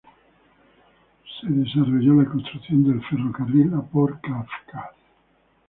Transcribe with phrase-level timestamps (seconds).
[1.39, 4.95] Su desarrollo se construcción del ferrocarril a Port Kavkaz.